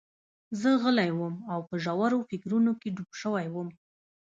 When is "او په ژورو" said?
1.51-2.19